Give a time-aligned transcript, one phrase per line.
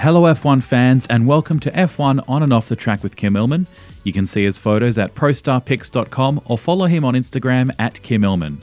[0.00, 3.66] Hello, F1 fans, and welcome to F1 on and off the track with Kym Illman.
[4.02, 8.62] You can see his photos at prostarpics.com or follow him on Instagram at Kym Illman.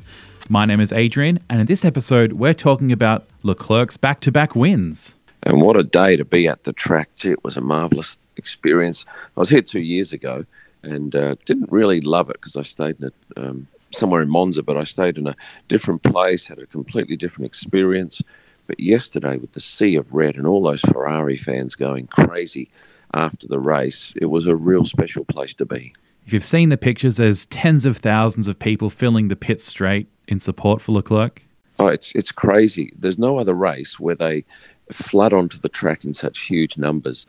[0.49, 4.55] My name is Adrian, and in this episode, we're talking about Leclerc's back to back
[4.55, 5.13] wins.
[5.43, 7.11] And what a day to be at the track.
[7.23, 9.05] It was a marvellous experience.
[9.35, 10.43] I was here two years ago
[10.81, 14.63] and uh, didn't really love it because I stayed in a, um, somewhere in Monza,
[14.63, 15.35] but I stayed in a
[15.67, 18.23] different place, had a completely different experience.
[18.67, 22.69] But yesterday, with the sea of red and all those Ferrari fans going crazy
[23.13, 25.93] after the race, it was a real special place to be.
[26.25, 30.09] If you've seen the pictures, there's tens of thousands of people filling the pit straight
[30.27, 31.41] in support for Leclerc.
[31.79, 32.91] Oh, it's it's crazy.
[32.97, 34.43] There's no other race where they
[34.91, 37.25] flood onto the track in such huge numbers.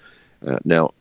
[0.46, 0.93] Uh, now,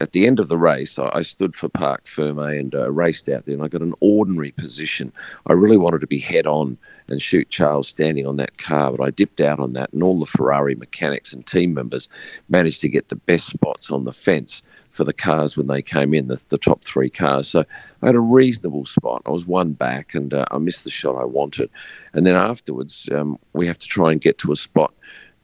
[0.00, 3.44] at the end of the race, I, stood for Parc Ferme and uh, raced out
[3.44, 5.12] there, and I got an ordinary position.
[5.46, 9.02] I really wanted to be head on and shoot Charles standing on that car, but
[9.04, 12.08] I dipped out on that, and all the Ferrari mechanics and team members
[12.48, 16.14] managed to get the best spots on the fence for the cars when they came
[16.14, 17.48] in, the, the top three cars.
[17.48, 17.64] So
[18.02, 19.22] I had a reasonable spot.
[19.26, 21.70] I was one back, and uh, I missed the shot I wanted.
[22.12, 24.92] And then afterwards, um, we have to try and get to a spot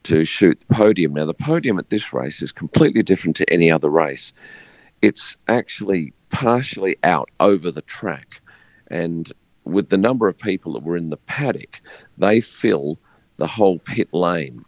[0.05, 1.13] to shoot the podium.
[1.13, 4.33] Now, the podium at this race is completely different to any other race.
[5.01, 8.41] It's actually partially out over the track,
[8.89, 9.31] and
[9.63, 11.81] with the number of people that were in the paddock,
[12.17, 12.99] they fill
[13.37, 14.63] the whole pit lane,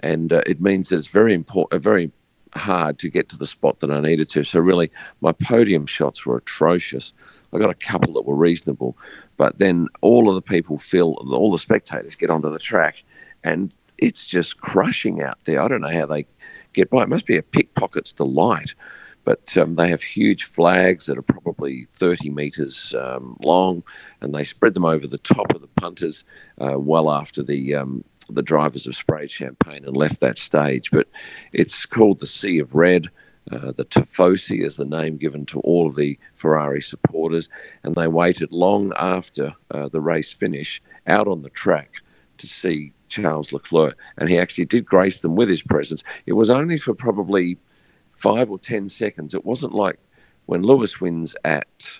[0.00, 2.10] and uh, it means that it's very important, uh, very
[2.54, 4.44] hard to get to the spot that I needed to.
[4.44, 4.90] So really,
[5.22, 7.14] my podium shots were atrocious.
[7.52, 8.96] I got a couple that were reasonable,
[9.36, 13.02] but then all of the people fill, all the spectators get onto the track,
[13.42, 15.62] and it's just crushing out there.
[15.62, 16.26] I don't know how they
[16.72, 17.04] get by.
[17.04, 18.74] It must be a pickpocket's delight.
[19.24, 23.84] But um, they have huge flags that are probably 30 metres um, long,
[24.20, 26.24] and they spread them over the top of the punters
[26.60, 30.90] uh, well after the um, the drivers have sprayed champagne and left that stage.
[30.90, 31.06] But
[31.52, 33.10] it's called the Sea of Red.
[33.52, 37.48] Uh, the Tifosi is the name given to all of the Ferrari supporters,
[37.84, 42.02] and they waited long after uh, the race finish out on the track
[42.38, 46.02] to see Charles Leclerc, and he actually did grace them with his presence.
[46.26, 47.58] It was only for probably
[48.16, 49.34] five or ten seconds.
[49.34, 49.98] It wasn't like
[50.46, 51.98] when Lewis wins at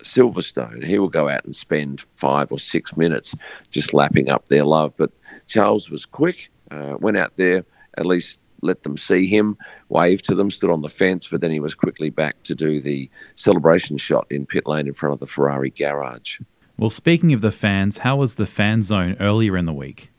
[0.00, 3.36] Silverstone, he will go out and spend five or six minutes
[3.70, 4.92] just lapping up their love.
[4.96, 5.12] But
[5.46, 7.64] Charles was quick, uh, went out there,
[7.96, 9.56] at least let them see him,
[9.88, 12.80] waved to them, stood on the fence, but then he was quickly back to do
[12.80, 16.40] the celebration shot in pit lane in front of the Ferrari garage.
[16.76, 20.10] Well, speaking of the fans, how was the fan zone earlier in the week?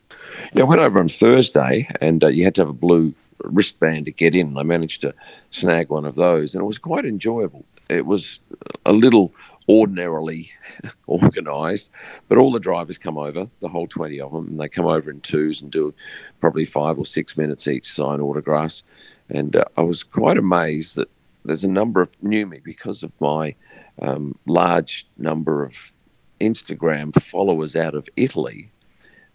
[0.54, 3.14] Yeah, I went over on Thursday, and uh, you had to have a blue
[3.44, 4.56] wristband to get in.
[4.56, 5.14] I managed to
[5.50, 7.64] snag one of those, and it was quite enjoyable.
[7.88, 8.40] It was
[8.86, 9.32] a little
[9.68, 10.50] ordinarily
[11.08, 11.90] organised,
[12.28, 15.10] but all the drivers come over, the whole 20 of them, and they come over
[15.10, 15.94] in twos and do
[16.40, 18.82] probably five or six minutes each, sign autographs.
[19.28, 21.08] And uh, I was quite amazed that
[21.44, 23.54] there's a number of knew me because of my
[24.00, 25.92] um, large number of
[26.40, 28.71] Instagram followers out of Italy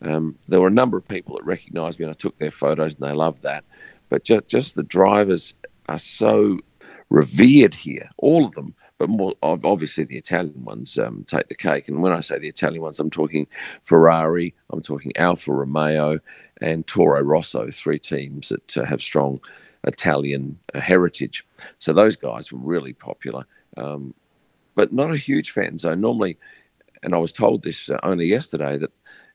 [0.01, 2.93] um, there were a number of people that recognised me and I took their photos
[2.93, 3.63] and they loved that.
[4.09, 5.53] But just, just the drivers
[5.89, 6.59] are so
[7.09, 8.75] revered here, all of them.
[8.99, 11.87] But more obviously, the Italian ones um, take the cake.
[11.87, 13.45] And when I say the Italian ones, I'm talking
[13.83, 16.19] Ferrari, I'm talking Alfa Romeo,
[16.61, 19.39] and Toro Rosso, three teams that uh, have strong
[19.83, 21.45] Italian uh, heritage.
[21.77, 23.45] So those guys were really popular,
[23.77, 24.15] um,
[24.73, 26.01] but not a huge fan zone.
[26.01, 26.37] Normally,
[27.03, 28.91] and I was told this uh, only yesterday that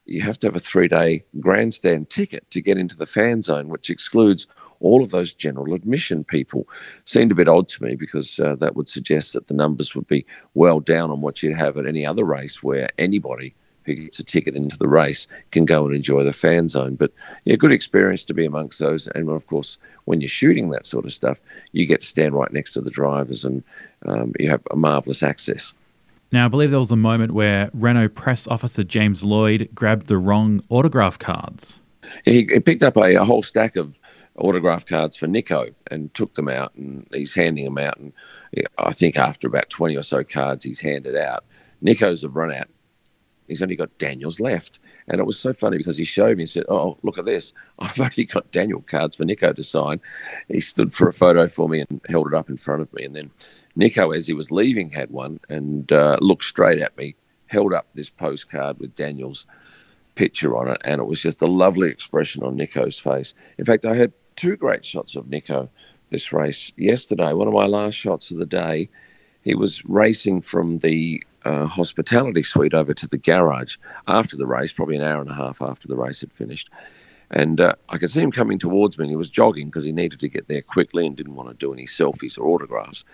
[0.06, 3.68] you have to have a three day grandstand ticket to get into the fan zone,
[3.68, 4.46] which excludes
[4.80, 6.68] all of those general admission people.
[7.04, 10.06] Seemed a bit odd to me because uh, that would suggest that the numbers would
[10.08, 13.54] be well down on what you'd have at any other race where anybody
[13.84, 16.94] who gets a ticket into the race can go and enjoy the fan zone.
[16.94, 17.12] But
[17.44, 19.08] yeah, good experience to be amongst those.
[19.08, 21.40] And of course, when you're shooting that sort of stuff,
[21.72, 23.62] you get to stand right next to the drivers and
[24.06, 25.72] um, you have a marvelous access.
[26.32, 30.16] Now, I believe there was a moment where Renault press officer James Lloyd grabbed the
[30.16, 31.80] wrong autograph cards.
[32.24, 34.00] He, he picked up a, a, whole stack of
[34.36, 37.98] autograph cards for Nico and took them out, and he's handing them out.
[37.98, 38.14] And
[38.78, 41.44] I think after about 20 or so cards he's handed out,
[41.82, 42.68] Nico's have run out.
[43.46, 44.78] He's only got Daniel's left.
[45.12, 47.52] And it was so funny because he showed me and said, Oh, look at this.
[47.78, 50.00] I've only got Daniel cards for Nico to sign.
[50.48, 53.04] He stood for a photo for me and held it up in front of me.
[53.04, 53.30] And then
[53.76, 57.14] Nico, as he was leaving, had one and uh, looked straight at me,
[57.46, 59.44] held up this postcard with Daniel's
[60.14, 63.34] picture on it, and it was just a lovely expression on Nico's face.
[63.58, 65.68] In fact, I had two great shots of Nico
[66.10, 67.32] this race yesterday.
[67.32, 68.88] One of my last shots of the day,
[69.42, 73.76] he was racing from the uh, hospitality suite over to the garage
[74.08, 76.70] after the race, probably an hour and a half after the race had finished.
[77.32, 79.92] And uh, I could see him coming towards me, and he was jogging because he
[79.92, 83.04] needed to get there quickly and didn't want to do any selfies or autographs.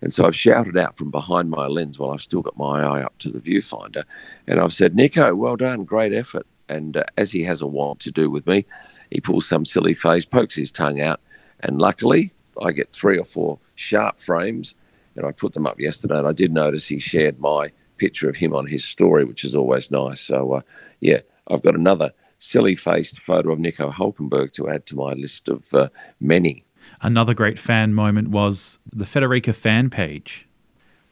[0.00, 3.02] And so I've shouted out from behind my lens while I've still got my eye
[3.02, 4.04] up to the viewfinder,
[4.46, 8.00] and I've said, "Nico, well done, great effort." And uh, as he has a want
[8.00, 8.64] to do with me,
[9.10, 11.20] he pulls some silly face, pokes his tongue out,
[11.60, 12.30] and luckily
[12.62, 14.76] I get three or four sharp frames,
[15.16, 16.18] and I put them up yesterday.
[16.18, 19.54] And I did notice he shared my picture of him on his story, which is
[19.54, 20.20] always nice.
[20.20, 20.60] So uh,
[21.00, 25.48] yeah, I've got another silly faced photo of Nico Hulkenberg to add to my list
[25.48, 25.88] of uh,
[26.20, 26.64] many.
[27.00, 30.46] Another great fan moment was the Federica fan page.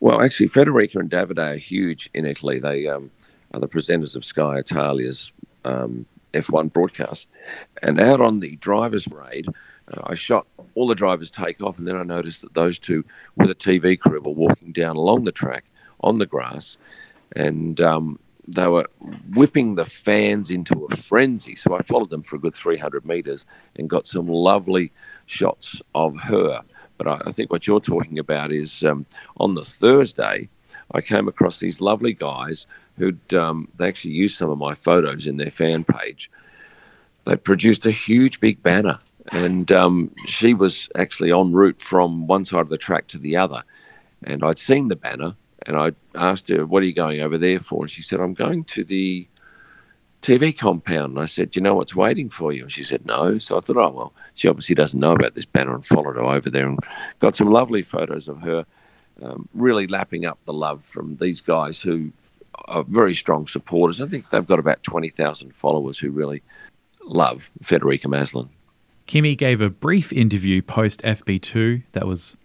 [0.00, 2.58] Well, actually, Federica and Davide are huge in Italy.
[2.58, 3.10] They um,
[3.54, 5.32] are the presenters of Sky Italia's
[5.64, 6.04] um,
[6.34, 7.28] F1 broadcast.
[7.82, 9.46] And out on the driver's raid,
[9.88, 13.04] uh, I shot all the drivers take off, and then I noticed that those two
[13.36, 15.64] with a TV crew were walking down along the track
[16.00, 16.78] on the grass,
[17.36, 18.18] and um,
[18.48, 18.86] they were
[19.34, 21.56] whipping the fans into a frenzy.
[21.56, 23.46] So I followed them for a good 300 meters
[23.76, 24.92] and got some lovely
[25.26, 26.62] shots of her.
[26.98, 29.06] But I, I think what you're talking about is um,
[29.38, 30.48] on the Thursday,
[30.92, 32.66] I came across these lovely guys
[32.98, 36.30] who'd um, they actually used some of my photos in their fan page.
[37.24, 38.98] They produced a huge big banner,
[39.30, 43.36] and um, she was actually en route from one side of the track to the
[43.36, 43.62] other.
[44.24, 45.34] And I'd seen the banner,
[45.66, 48.34] and I asked her, "What are you going over there for?" And she said, "I'm
[48.34, 49.28] going to the
[50.22, 53.04] TV compound." And I said, "Do you know what's waiting for you?" And she said,
[53.06, 56.16] "No." So I thought, "Oh well, she obviously doesn't know about this banner," and followed
[56.16, 56.78] her over there and
[57.18, 58.64] got some lovely photos of her,
[59.22, 62.12] um, really lapping up the love from these guys who
[62.66, 64.00] are very strong supporters.
[64.00, 66.42] I think they've got about twenty thousand followers who really
[67.04, 68.48] love Federica Masolin.
[69.06, 72.36] Kimi gave a brief interview post FP2 that was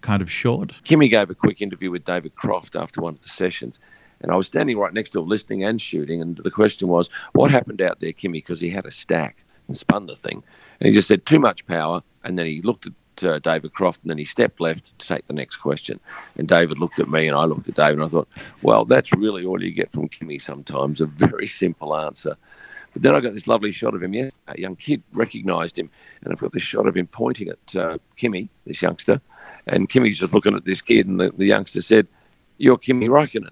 [0.00, 0.74] kind of short.
[0.84, 3.80] Kimi gave a quick interview with David Croft after one of the sessions.
[4.20, 6.22] And I was standing right next to him, listening and shooting.
[6.22, 8.38] And the question was, What happened out there, Kimi?
[8.38, 10.42] Because he had a stack and spun the thing.
[10.80, 12.02] And he just said, Too much power.
[12.22, 15.26] And then he looked at uh, David Croft and then he stepped left to take
[15.26, 16.00] the next question.
[16.36, 18.28] And David looked at me and I looked at David and I thought,
[18.62, 22.36] Well, that's really all you get from Kimi sometimes a very simple answer.
[22.94, 24.14] But then I got this lovely shot of him.
[24.14, 25.90] Yes, a young kid recognised him,
[26.22, 29.20] and I've got this shot of him pointing at uh, Kimi, this youngster,
[29.66, 32.06] and Kimi's just looking at this kid, and the, the youngster said,
[32.56, 33.50] "You're Kimi Raikkonen."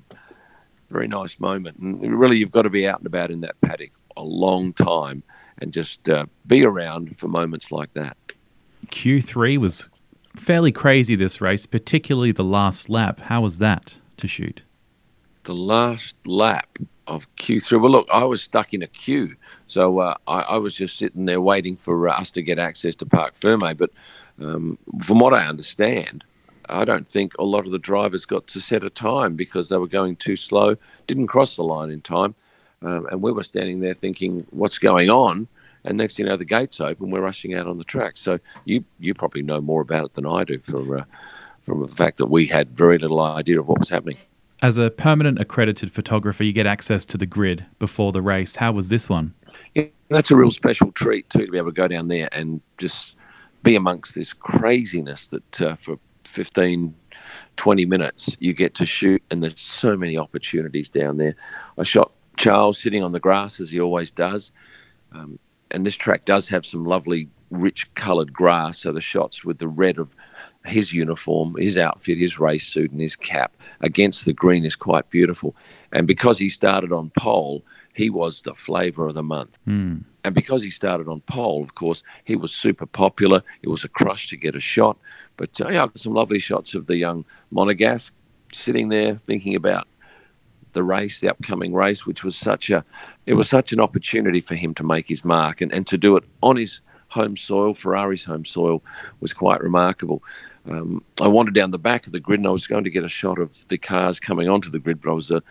[0.90, 3.90] Very nice moment, and really, you've got to be out and about in that paddock
[4.16, 5.24] a long time,
[5.58, 8.16] and just uh, be around for moments like that.
[8.86, 9.88] Q3 was
[10.36, 13.20] fairly crazy this race, particularly the last lap.
[13.22, 14.62] How was that to shoot?
[15.44, 17.81] The last lap of Q3.
[17.81, 19.34] Well, look, I was stuck in a queue,
[19.66, 23.06] so uh, I, I, was just sitting there waiting for us to get access to
[23.06, 23.76] Parc Ferme.
[23.76, 23.90] But
[24.40, 26.25] um, from what I understand,
[26.69, 29.76] I don't think a lot of the drivers got to set a time because they
[29.76, 30.76] were going too slow,
[31.06, 32.34] didn't cross the line in time,
[32.82, 35.49] um, and we were standing there thinking, "What's going on?"
[35.84, 38.16] And next you know, the gates open, we're rushing out on the track.
[38.16, 41.04] So you you probably know more about it than I do, for, uh,
[41.60, 44.19] from the fact that we had very little idea of what was happening.
[44.62, 48.55] As a permanent accredited photographer, you get access to the grid before the race.
[48.55, 49.35] How was this one?
[49.75, 52.61] Yeah, that's a real special treat too to be able to go down there and
[52.79, 53.17] just
[53.64, 56.94] be amongst this craziness that uh, for 15,
[57.56, 61.35] 20 minutes you get to shoot, and there's so many opportunities down there.
[61.76, 64.53] I shot Charles sitting on the grass as he always does.
[65.11, 65.41] Um,
[65.73, 68.79] and this track does have some lovely, rich coloured grass.
[68.79, 70.14] So the shots with the red of
[70.64, 75.09] his uniform, his outfit, his race suit, and his cap against the green is quite
[75.11, 75.57] beautiful.
[75.92, 77.62] And because he started on pole,
[77.95, 79.59] he was the flavour of the month.
[79.66, 80.04] Mm.
[80.25, 83.42] And because he started on pole, of course, he was super popular.
[83.62, 84.97] It was a crush to get a shot.
[85.37, 88.12] But uh, yeah, I got some lovely shots of the young Monegasque
[88.52, 89.88] sitting there thinking about
[90.75, 92.85] the race, the upcoming race, which was such a,
[93.26, 96.16] it was such an opportunity for him to make his mark and, and to do
[96.16, 98.83] it on his home soil, Ferrari's home soil,
[99.21, 100.23] was quite remarkable.
[100.71, 103.04] Um, I wandered down the back of the grid and I was going to get
[103.04, 105.42] a shot of the cars coming onto the grid, but I was a,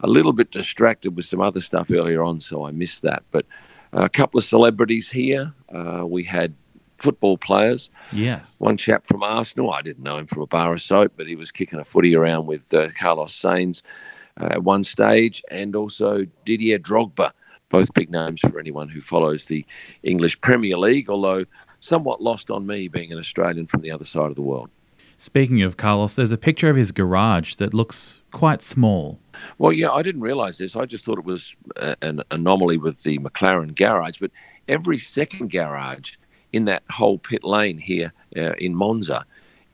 [0.00, 3.22] a little bit distracted with some other stuff earlier on, so I missed that.
[3.30, 3.46] But
[3.92, 5.52] a couple of celebrities here.
[5.74, 6.54] Uh, we had
[6.98, 7.90] football players.
[8.12, 8.56] Yes.
[8.58, 9.72] One chap from Arsenal.
[9.72, 12.14] I didn't know him from a bar of soap, but he was kicking a footy
[12.14, 13.82] around with uh, Carlos Sainz
[14.40, 17.32] uh, at one stage, and also Didier Drogba.
[17.68, 19.66] Both big names for anyone who follows the
[20.04, 21.44] English Premier League, although
[21.86, 24.68] somewhat lost on me being an Australian from the other side of the world.
[25.18, 29.18] Speaking of Carlos, there's a picture of his garage that looks quite small.
[29.56, 30.76] Well, yeah, I didn't realise this.
[30.76, 34.30] I just thought it was a, an anomaly with the McLaren garage, but
[34.68, 36.16] every second garage
[36.52, 39.24] in that whole pit lane here uh, in Monza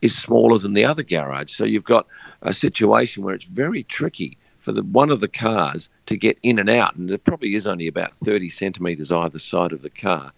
[0.01, 1.53] is smaller than the other garage.
[1.53, 2.07] So you've got
[2.43, 6.61] a situation where it's very tricky for the one of the cars to get in
[6.61, 10.33] and out, and there probably is only about 30 centimetres either side of the car,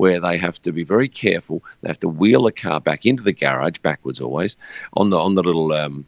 [0.00, 1.62] where they have to be very careful.
[1.82, 4.56] They have to wheel the car back into the garage, backwards always,
[4.94, 6.06] on the on the little, um,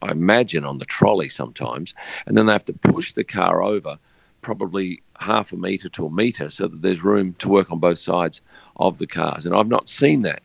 [0.00, 1.92] I imagine, on the trolley sometimes,
[2.26, 3.98] and then they have to push the car over
[4.42, 7.98] probably half a metre to a metre so that there's room to work on both
[7.98, 8.40] sides
[8.76, 9.44] of the cars.
[9.44, 10.42] And I've not seen that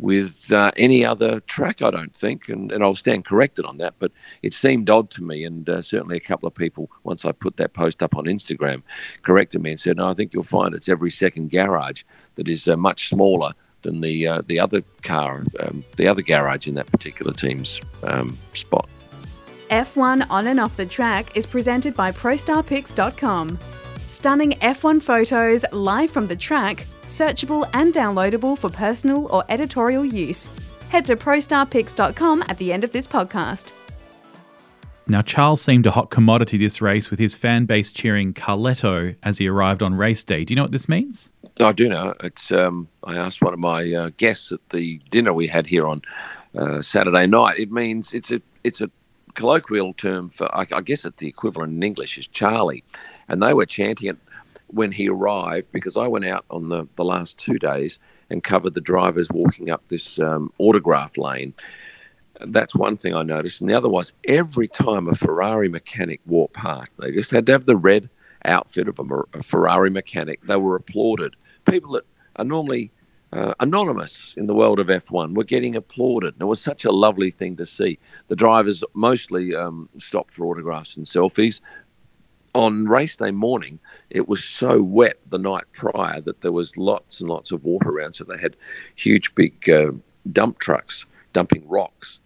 [0.00, 3.94] with uh, any other track, I don't think, and, and I'll stand corrected on that.
[3.98, 7.32] But it seemed odd to me, and uh, certainly a couple of people, once I
[7.32, 8.82] put that post up on Instagram,
[9.22, 12.02] corrected me and said, "No, I think you'll find it's every second garage
[12.36, 16.66] that is uh, much smaller than the uh, the other car, um, the other garage
[16.66, 18.88] in that particular team's um, spot."
[19.70, 23.56] F1 on and off the track is presented by ProStarPics.com.
[23.98, 30.48] Stunning F1 photos live from the track searchable and downloadable for personal or editorial use.
[30.88, 33.72] Head to ProStarPics.com at the end of this podcast.
[35.06, 39.38] Now, Charles seemed a hot commodity this race with his fan base cheering Carletto as
[39.38, 40.44] he arrived on race day.
[40.44, 41.30] Do you know what this means?
[41.58, 42.14] I do know.
[42.22, 42.52] It's.
[42.52, 46.02] Um, I asked one of my uh, guests at the dinner we had here on
[46.56, 47.58] uh, Saturday night.
[47.58, 48.90] It means it's a it's a
[49.34, 52.84] colloquial term for I, I guess it the equivalent in English is Charlie,
[53.28, 54.16] and they were chanting it
[54.68, 57.98] when he arrived because I went out on the, the last two days
[58.30, 61.52] and covered the drivers walking up this um, autograph lane.
[62.40, 63.60] That's one thing I noticed.
[63.60, 67.52] And the other was every time a Ferrari mechanic walked past, they just had to
[67.52, 68.08] have the red
[68.44, 70.40] outfit of a, a Ferrari mechanic.
[70.42, 71.34] They were applauded.
[71.70, 72.04] People that
[72.36, 72.90] are normally
[73.32, 76.34] uh, anonymous in the world of F1 were getting applauded.
[76.34, 77.98] And it was such a lovely thing to see.
[78.28, 81.60] The drivers mostly um, stopped for autographs and selfies,
[82.54, 83.78] on race day morning,
[84.10, 87.90] it was so wet the night prior that there was lots and lots of water
[87.90, 88.14] around.
[88.14, 88.56] So they had
[88.96, 89.92] huge, big uh,
[90.32, 92.18] dump trucks dumping rocks.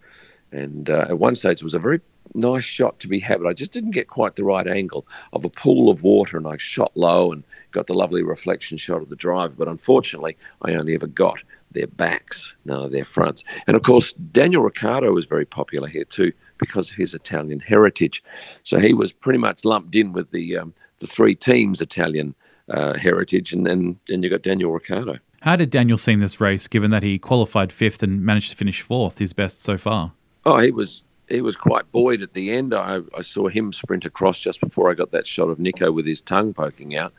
[0.52, 2.00] And uh, at one stage, it was a very
[2.34, 5.44] nice shot to be had, but I just didn't get quite the right angle of
[5.44, 6.36] a pool of water.
[6.36, 9.54] And I shot low and got the lovely reflection shot of the driver.
[9.56, 11.38] But unfortunately, I only ever got
[11.70, 13.44] their backs, none of their fronts.
[13.66, 18.22] And of course, Daniel Ricciardo was very popular here too because of his Italian heritage.
[18.62, 22.34] So he was pretty much lumped in with the um, the three teams' Italian
[22.68, 25.18] uh, heritage, and then then you got Daniel Ricciardo.
[25.42, 28.80] How did Daniel seem this race, given that he qualified fifth and managed to finish
[28.80, 30.12] fourth, his best so far?
[30.46, 32.74] Oh, he was he was quite buoyed at the end.
[32.74, 36.06] I, I saw him sprint across just before I got that shot of Nico with
[36.06, 37.12] his tongue poking out.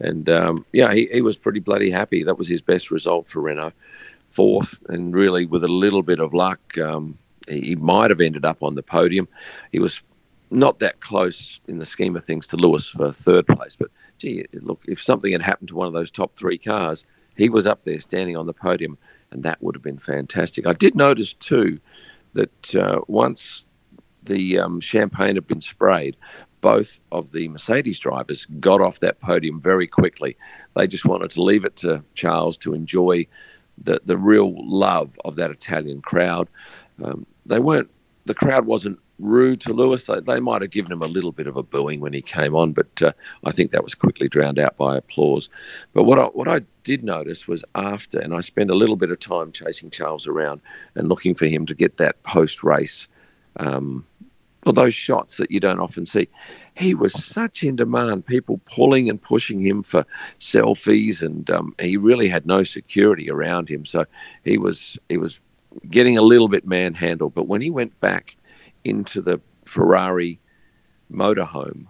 [0.00, 2.24] And um, yeah, he, he was pretty bloody happy.
[2.24, 3.72] That was his best result for Renault,
[4.28, 8.62] fourth, and really with a little bit of luck, um, he might have ended up
[8.62, 9.28] on the podium.
[9.72, 10.02] He was
[10.50, 14.46] not that close in the scheme of things to Lewis for third place, but gee,
[14.54, 17.04] look, if something had happened to one of those top three cars,
[17.36, 18.98] he was up there standing on the podium,
[19.30, 20.66] and that would have been fantastic.
[20.66, 21.78] I did notice too
[22.32, 23.64] that uh, once
[24.22, 26.16] the um, champagne had been sprayed,
[26.60, 30.36] both of the Mercedes drivers got off that podium very quickly.
[30.76, 33.26] They just wanted to leave it to Charles to enjoy
[33.82, 36.48] the, the real love of that Italian crowd.
[37.02, 37.90] Um, they weren't,
[38.26, 40.06] the crowd wasn't rude to Lewis.
[40.06, 42.54] They, they might have given him a little bit of a booing when he came
[42.54, 43.12] on, but uh,
[43.44, 45.48] I think that was quickly drowned out by applause.
[45.92, 49.10] But what I, what I did notice was after, and I spent a little bit
[49.10, 50.60] of time chasing Charles around
[50.94, 53.08] and looking for him to get that post race.
[53.56, 54.06] Um,
[54.64, 56.28] well, those shots that you don't often see.
[56.74, 60.04] He was such in demand, people pulling and pushing him for
[60.38, 63.86] selfies, and um, he really had no security around him.
[63.86, 64.04] So
[64.44, 65.40] he was he was
[65.90, 67.34] getting a little bit manhandled.
[67.34, 68.36] But when he went back
[68.84, 70.40] into the Ferrari
[71.12, 71.86] motorhome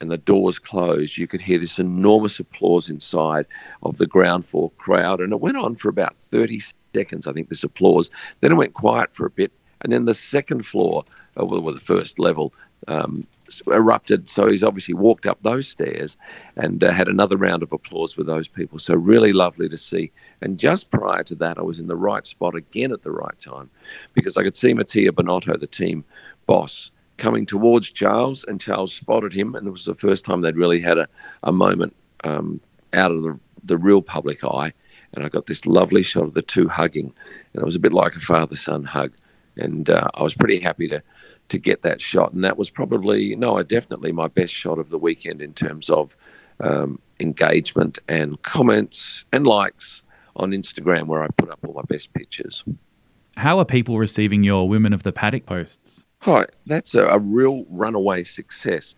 [0.00, 3.46] and the doors closed, you could hear this enormous applause inside
[3.82, 5.20] of the ground floor crowd.
[5.20, 6.60] And it went on for about 30
[6.94, 8.10] seconds, I think, this applause.
[8.40, 9.52] Then it went quiet for a bit.
[9.80, 11.04] And then the second floor
[11.40, 12.52] uh, well, the first level
[12.88, 13.26] um,
[13.66, 14.28] erupted.
[14.28, 16.16] So he's obviously walked up those stairs
[16.56, 18.78] and uh, had another round of applause with those people.
[18.78, 20.10] So really lovely to see.
[20.40, 23.38] And just prior to that, I was in the right spot again at the right
[23.38, 23.70] time
[24.14, 26.04] because I could see Mattia Binotto, the team
[26.46, 29.54] boss, coming towards Charles, and Charles spotted him.
[29.54, 31.08] And it was the first time they'd really had a,
[31.42, 31.94] a moment
[32.24, 32.60] um,
[32.94, 34.72] out of the, the real public eye.
[35.14, 37.12] And I got this lovely shot of the two hugging.
[37.52, 39.12] And it was a bit like a father son hug.
[39.56, 41.02] And uh, I was pretty happy to
[41.52, 42.32] to get that shot.
[42.32, 46.16] And that was probably, no, definitely my best shot of the weekend in terms of
[46.60, 50.02] um, engagement and comments and likes
[50.36, 52.64] on Instagram, where I put up all my best pictures.
[53.36, 56.04] How are people receiving your Women of the Paddock posts?
[56.20, 58.94] Hi, that's a, a real runaway success.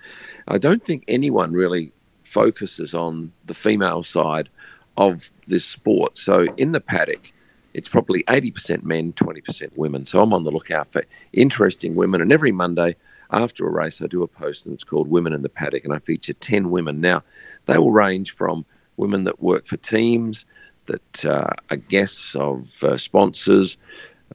[0.46, 1.92] I don't think anyone really
[2.23, 4.49] focuses on the female side
[4.96, 6.18] of this sport.
[6.18, 7.32] So in the paddock,
[7.74, 10.06] it's probably 80% men, 20% women.
[10.06, 12.20] So I'm on the lookout for interesting women.
[12.20, 12.96] And every Monday,
[13.30, 15.92] after a race, I do a post and it's called Women in the Paddock, and
[15.92, 17.00] I feature 10 women.
[17.00, 17.22] Now,
[17.66, 18.64] they will range from
[18.96, 20.46] women that work for teams,
[20.86, 23.76] that uh, are guests of uh, sponsors,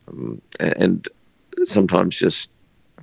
[0.07, 1.07] um, and
[1.65, 2.49] sometimes just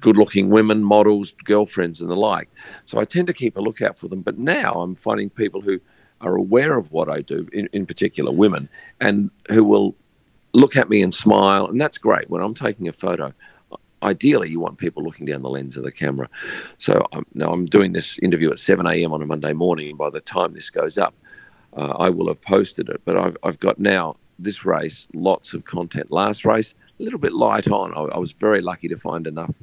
[0.00, 2.50] good looking women, models, girlfriends, and the like.
[2.84, 4.20] So I tend to keep a lookout for them.
[4.20, 5.80] But now I'm finding people who
[6.20, 8.68] are aware of what I do, in, in particular women,
[9.00, 9.94] and who will
[10.56, 11.66] look at me and smile.
[11.66, 12.28] And that's great.
[12.30, 13.32] When I'm taking a photo,
[14.02, 16.28] ideally you want people looking down the lens of the camera.
[16.78, 19.12] So um, now I'm doing this interview at 7 a.m.
[19.12, 19.96] on a Monday morning.
[19.96, 21.14] By the time this goes up,
[21.76, 23.02] uh, I will have posted it.
[23.04, 26.10] But I've, I've got now this race, lots of content.
[26.10, 27.92] Last race, a little bit light on.
[27.94, 29.54] I, I was very lucky to find enough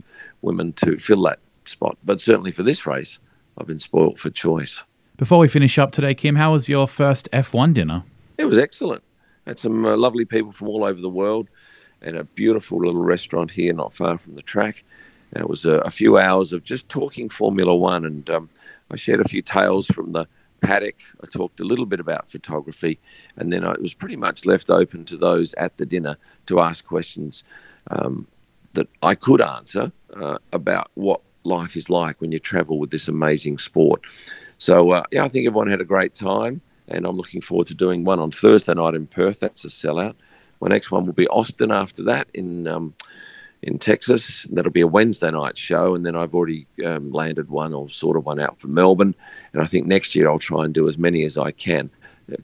[0.42, 1.98] women to fill that spot.
[2.04, 3.20] But certainly for this race,
[3.58, 4.82] I've been spoilt for choice.
[5.18, 8.04] Before we finish up today, Kym, how was your first F1 dinner?
[8.38, 9.04] It was excellent.
[9.46, 11.50] Had some uh, lovely people from all over the world
[12.02, 14.84] and a beautiful little restaurant here not far from the track.
[15.34, 18.50] And it was a, a few hours of just talking Formula One, and um,
[18.92, 20.28] I shared a few tales from the
[20.62, 20.96] paddock.
[21.24, 23.00] I talked a little bit about photography,
[23.38, 26.86] and then it was pretty much left open to those at the dinner to ask
[26.86, 27.44] questions
[27.90, 28.28] um,
[28.74, 33.08] that I could answer uh, about what life is like when you travel with this
[33.08, 34.02] amazing sport.
[34.58, 36.62] So, uh, yeah, I think everyone had a great time,
[36.94, 39.40] and I'm looking forward to doing one on Thursday night in Perth.
[39.40, 40.16] That's a sellout.
[40.62, 42.68] My next one will be Austin after that in.
[42.68, 42.94] Um,
[43.64, 44.44] in Texas.
[44.52, 48.18] That'll be a Wednesday night show, and then I've already um, landed one or sort
[48.18, 49.16] of one out for Melbourne.
[49.54, 51.90] And I think next year I'll try and do as many as I can.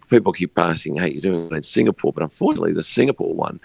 [0.10, 3.60] People keep asking, "Hey, you're doing it in Singapore?" But unfortunately, the Singapore one,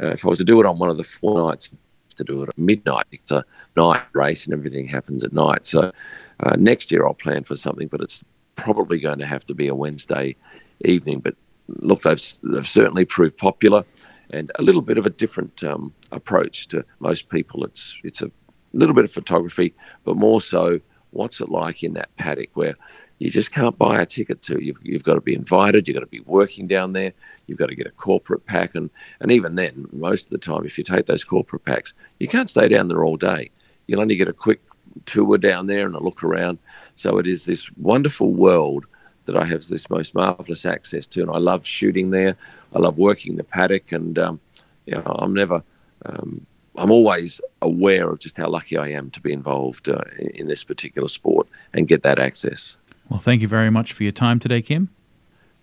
[0.00, 1.70] uh, if I was to do it on one of the four nights,
[2.16, 3.06] to do it at midnight.
[3.12, 3.44] It's a
[3.76, 5.66] night race, and everything happens at night.
[5.66, 5.92] So
[6.40, 8.22] uh, next year I'll plan for something, but it's
[8.60, 10.36] probably going to have to be a Wednesday
[10.84, 11.20] evening.
[11.20, 11.34] But
[11.68, 13.84] look, they've, they've certainly proved popular
[14.30, 17.64] and a little bit of a different um, approach to most people.
[17.64, 18.30] It's it's a
[18.72, 19.74] little bit of photography,
[20.04, 22.76] but more so, what's it like in that paddock where
[23.20, 24.64] you just can't buy a ticket to.
[24.64, 25.86] You've, you've got to be invited.
[25.86, 27.12] You've got to be working down there.
[27.46, 28.88] You've got to get a corporate pack, and
[29.20, 32.48] and even then, most of the time, if you take those corporate packs, you can't
[32.48, 33.50] stay down there all day.
[33.86, 34.62] You'll only get a quick
[35.04, 36.58] tour down there and a look around.
[37.00, 38.84] So it is this wonderful world
[39.24, 42.36] that I have this most marvelous access to, and I love shooting there.
[42.74, 44.38] I love working the paddock, and um,
[44.84, 45.62] you know, I'm never,
[46.04, 46.44] um,
[46.76, 50.02] I'm always aware of just how lucky I am to be involved uh,
[50.34, 52.76] in this particular sport and get that access.
[53.08, 54.88] Well, thank you very much for your time today, Kym.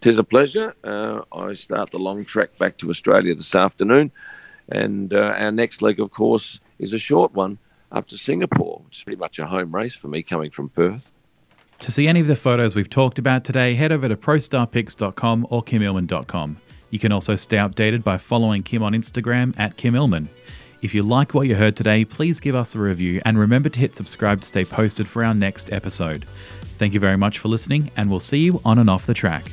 [0.02, 0.74] Tis a pleasure.
[0.84, 4.12] Uh, I start the long trek back to Australia this afternoon,
[4.70, 7.60] and uh, our next leg, of course, is a short one
[7.92, 11.12] up to Singapore, which is pretty much a home race for me coming from Perth.
[11.80, 15.64] To see any of the photos we've talked about today, head over to prostarpics.com or
[15.64, 16.58] kymillman.com.
[16.90, 20.28] You can also stay updated by following Kym on Instagram at Kym Illman.
[20.82, 23.80] If you like what you heard today, please give us a review and remember to
[23.80, 26.26] hit subscribe to stay posted for our next episode.
[26.78, 29.46] Thank you very much for listening, and we'll see you on and off the track.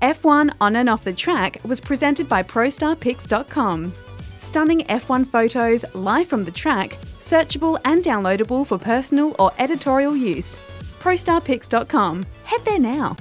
[0.00, 3.92] F1 On and Off the Track was presented by ProStarPics.com.
[4.36, 10.67] Stunning F1 photos live from the track, searchable and downloadable for personal or editorial use.
[11.00, 12.26] ProStarPics.com.
[12.44, 13.16] Head there now.